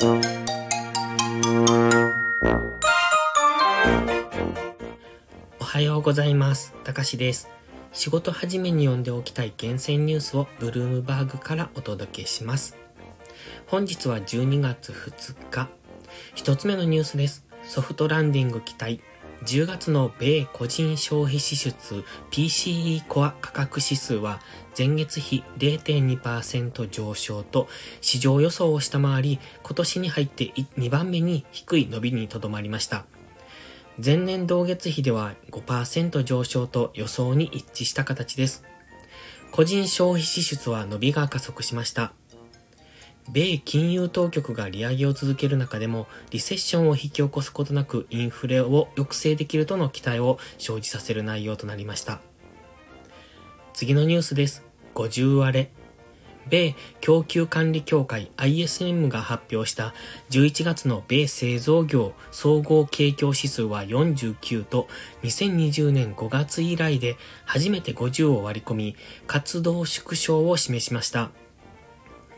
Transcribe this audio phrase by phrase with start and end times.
[0.00, 0.04] お
[5.64, 6.72] はようございます。
[6.84, 7.50] たかしです。
[7.92, 12.76] 仕事始めに読んでおきたい厳選ニュースをブルームバーグからお届けします。
[13.66, 15.68] 本日は12月2日。
[16.36, 17.44] 一つ目のニュースです。
[17.64, 19.00] ソフトランディング期待。
[19.44, 24.40] 10月の米個人消費支出 PCE コア価格指数は
[24.76, 27.68] 前月比0.2%上昇と
[28.00, 33.04] 市場予想を下回り今年に入って2番目に低い伸びにとどまりました。
[34.04, 38.64] 前年同月比では5%上昇と予想に一致した形です。
[39.50, 42.12] 個人消費支出は伸びが加速しました。
[43.30, 52.20] 米金融当局が利上げを続ける中でも、リセッションを引き起こすことなくインフレを抑制できるとの期待を生じさせる内容となりました。
[53.74, 54.64] 次のニュースです。
[54.94, 55.70] 50割れ。
[56.48, 59.94] 米供給管理協会 ISM が発表した
[60.30, 64.88] 11月の米製造業総合景況指数は49と
[65.22, 71.30] 2020年5月以来で初めて50を割り込み活動縮小を示しました。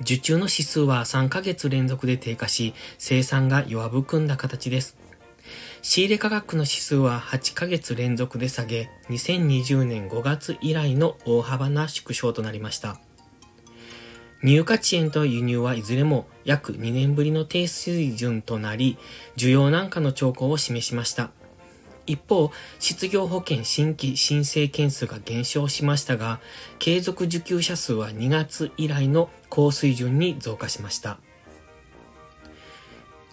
[0.01, 4.97] 受注の指数は3ヶ月連続で低下し生産が弱含んだ形です。
[5.83, 13.01] 仕入れ価格の指数は8ヶ月連続で下げ2020年5月以来の大幅な縮小となりました。
[14.43, 18.97] 入荷遅延と輸入はいずれも約2年ぶりの低水準となり、
[19.37, 21.31] 需要軟化の兆候を示しました。
[22.11, 26.41] 一方、失業保険新規申請件数が減少しましたが、
[26.78, 31.19] 継続受給者数は2月以来の高水準に増加しました。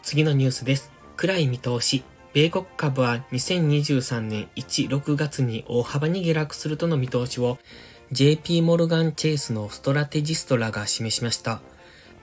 [0.03, 0.91] 次のニュースです。
[1.15, 2.03] 暗い見通し。
[2.33, 7.57] 米国株は2023年1、6月に大幅に下落するとの見通しを
[8.11, 11.61] JP モルガン・チェイスのストラテジストらが示しました。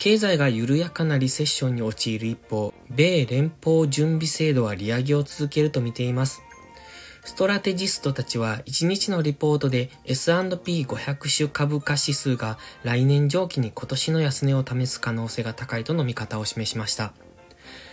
[0.04, 6.42] 経済が緩やかなリセッションに陥る一方、米連邦準備制度は利上げを続けると見ています。
[7.24, 17.14] ストラテジストたちは1日のリポートで S&P500 種株価指数が来年上期に今年の安値を試す可能性が高いとの見方を示しました。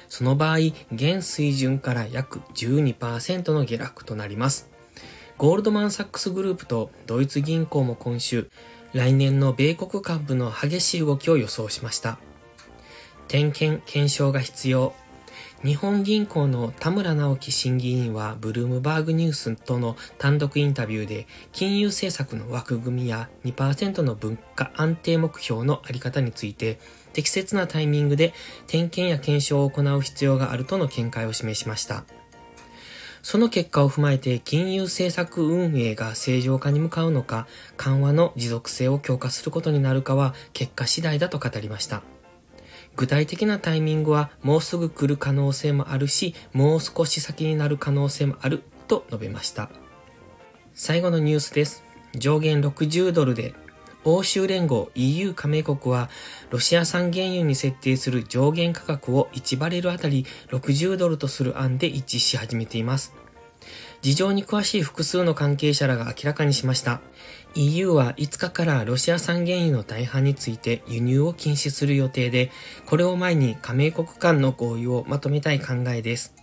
[0.10, 0.58] その場合、
[0.92, 4.70] 現水準から約12%の下落となります。
[5.38, 8.52] ゴールドマンサックスグループとドイツ銀行も今週、
[8.94, 12.18] 来年の米国株の激しい動きを予想しました。
[13.28, 14.94] 点検、検証が必要。
[15.64, 26.80] 日本銀行の田村直樹審議員はブルームバーグニュースとの単独インタビューで金融政策の枠組みや2%の物価安定目標のあり方について
[27.14, 28.34] 適切なタイミングで
[28.66, 32.06] 点検や検証を行う必要があるとの見解を示しました。
[33.24, 42.02] その結果を踏まえて金融政策運営が正常化に向かうのか、緩和の持続性を強化することになるかは結果次第だと語りました。
[42.96, 49.70] 具体的なタイミングはもうすぐ来る可能性もあるし、もう少し先になる可能性もあると述べました。
[50.74, 51.84] 最後のニュースです。
[52.16, 53.54] 上限60ドルで
[54.04, 56.10] 欧州連合 EU 加盟国は
[56.50, 63.14] ロシア産原油に設定する上限価格を1バレルあたり60ドルとする案で一致し始めています。
[64.02, 67.02] 事情に詳しい複数の関係者らが明らかにしました。
[67.54, 72.50] EU は5日からロシア産原油の大半について輸入を禁止する予定で、
[72.88, 76.41] これを前に加盟国間の合意をまとめたい考えです。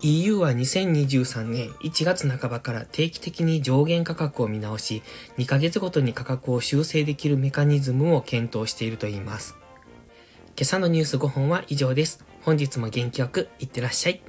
[0.00, 5.02] EU は2023年1月半ばから定期的に上限価格を見直し、
[5.38, 9.56] 2ヶ月ごとに価格を修正できるメカニズムを検討しているといいます。
[10.56, 12.24] 今朝のニュース5本は以上です。
[12.42, 14.20] 本日も元気よくいってらっしゃい。